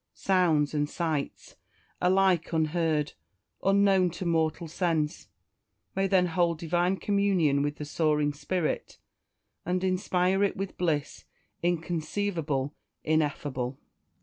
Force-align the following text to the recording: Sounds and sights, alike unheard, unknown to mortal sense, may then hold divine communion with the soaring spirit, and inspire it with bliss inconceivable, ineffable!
Sounds 0.15 0.73
and 0.73 0.89
sights, 0.89 1.57
alike 2.01 2.51
unheard, 2.53 3.13
unknown 3.61 4.09
to 4.09 4.25
mortal 4.25 4.67
sense, 4.67 5.27
may 5.95 6.07
then 6.07 6.25
hold 6.25 6.57
divine 6.57 6.97
communion 6.97 7.61
with 7.61 7.75
the 7.75 7.85
soaring 7.85 8.33
spirit, 8.33 8.97
and 9.63 9.83
inspire 9.83 10.43
it 10.43 10.57
with 10.57 10.75
bliss 10.75 11.25
inconceivable, 11.61 12.73
ineffable! 13.03 13.77